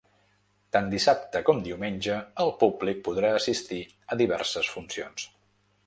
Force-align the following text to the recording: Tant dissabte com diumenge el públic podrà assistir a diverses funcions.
Tant 0.75 0.87
dissabte 0.93 1.41
com 1.51 1.61
diumenge 1.67 2.17
el 2.47 2.51
públic 2.65 3.05
podrà 3.09 3.33
assistir 3.43 3.81
a 4.17 4.21
diverses 4.27 4.77
funcions. 4.79 5.33